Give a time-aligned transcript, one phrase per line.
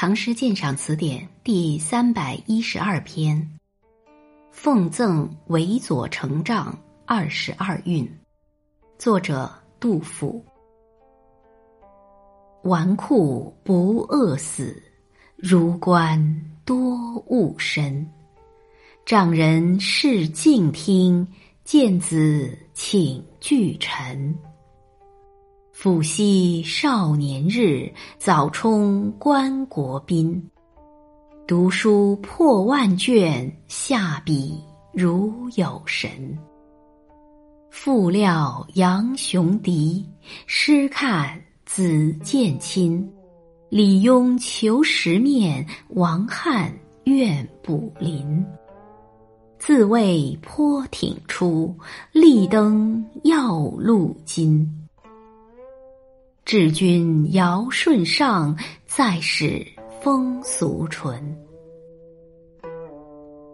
[0.00, 3.36] 唐诗鉴赏词典》第三百一十二篇，
[4.52, 6.72] 《奉赠韦左成丈
[7.04, 8.04] 二十二韵》，
[8.96, 10.40] 作者杜甫。
[12.62, 14.80] 纨绔不饿死，
[15.34, 16.16] 如官
[16.64, 18.08] 多误身。
[19.04, 21.26] 丈人事静听，
[21.64, 24.32] 见子请俱陈。
[25.80, 30.50] 抚昔少年日，早充关国宾。
[31.46, 34.60] 读书破万卷，下笔
[34.92, 36.36] 如有神。
[37.70, 40.04] 复料杨雄敌，
[40.46, 43.08] 诗看子建亲。
[43.70, 48.44] 李邕求食面，王翰愿补临。
[49.60, 51.72] 自谓颇挺出，
[52.10, 54.68] 力登要路津。
[56.48, 59.66] 治君尧舜上，再使
[60.00, 61.22] 风俗淳。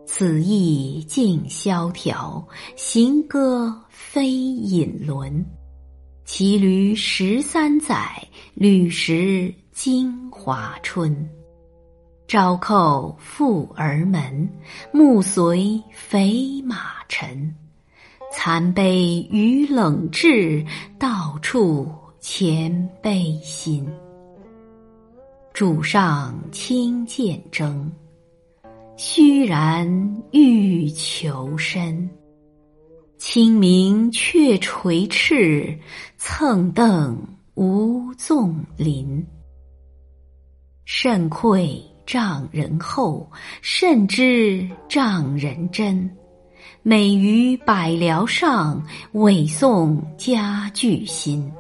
[0.07, 5.45] 此意尽萧条，行歌非引伦。
[6.25, 11.29] 骑驴十三载，履食金华春。
[12.29, 14.49] 朝扣富儿门，
[14.93, 17.53] 暮随肥马尘。
[18.31, 20.65] 残杯余冷炙，
[20.97, 21.89] 到处。
[22.27, 23.87] 前辈心，
[25.53, 27.93] 主上轻剑征，
[28.97, 32.09] 虚然欲求身。
[33.19, 35.79] 清明却垂翅，
[36.17, 37.15] 蹭蹬
[37.57, 39.23] 无纵林。
[40.87, 43.31] 甚愧丈人厚，
[43.61, 46.11] 甚知丈人真。
[46.83, 51.53] 美于百僚上，委送家具新。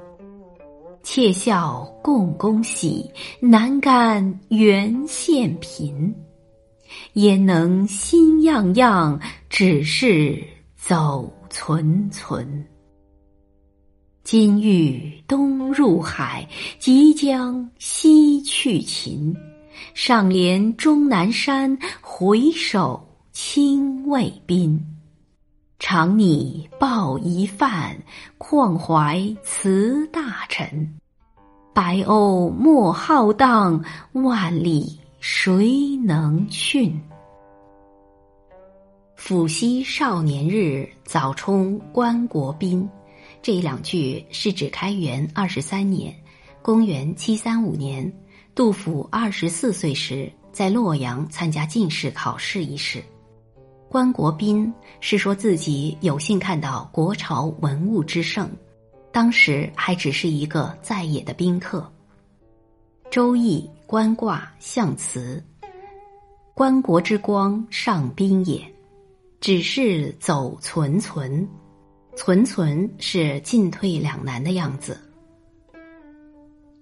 [1.04, 6.12] 窃笑共工喜，难干原县贫。
[7.12, 10.42] 焉能心样样，只是
[10.74, 12.66] 走存存。
[14.24, 16.48] 今欲东入海，
[16.78, 19.32] 即将西去秦。
[19.92, 24.82] 上连终南山，回首清渭滨。
[25.86, 27.94] 常拟报一范，
[28.38, 30.98] 况怀辞大臣。
[31.74, 36.98] 白鸥莫浩荡，万里谁能驯？
[39.14, 42.88] 抚昔少年日，早充关国宾。
[43.42, 46.14] 这两句是指开元二十三年，
[46.62, 48.10] 公元七三五年，
[48.54, 53.04] 杜甫二十四岁时在洛阳参加进士考试一事。
[53.94, 58.50] 关国宾是说自己有幸看到国朝文物之盛，
[59.12, 61.88] 当时还只是一个在野的宾客。
[63.08, 65.40] 《周易》关卦象辞：
[66.54, 68.60] 关国之光，上宾也。
[69.40, 71.48] 只是走存存，
[72.16, 74.98] 存存是进退两难的样子。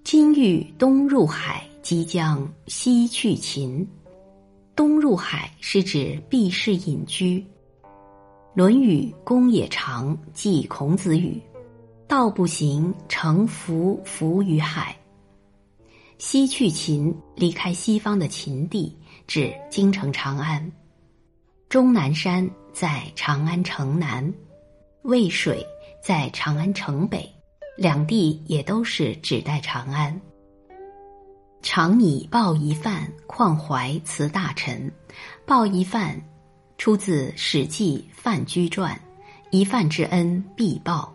[0.02, 3.86] 金玉东入海，即将西去秦。
[4.74, 7.38] 东入海是指避世隐居。
[8.54, 11.40] 《论语·公冶长》记孔子语
[12.08, 14.96] ：“道不行，乘浮浮于海。”
[16.18, 18.96] 西去秦，离开西方的秦地，
[19.26, 20.70] 指京城长安。
[21.68, 24.32] 终南山在长安城南，
[25.02, 25.66] 渭水
[26.02, 27.28] 在长安城北，
[27.76, 30.20] 两地也都是指代长安。
[31.62, 34.90] 常以报一范，况怀辞大臣。
[35.46, 36.20] 报一范
[36.76, 38.94] 出自《史记·范雎传》，
[39.50, 41.14] 一饭之恩必报。